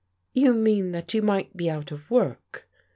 "You 0.33 0.53
mean 0.55 0.93
that 0.93 1.13
you 1.13 1.21
might 1.21 1.55
be 1.55 1.69
out 1.69 1.91
of 1.91 2.09
work?" 2.09 2.67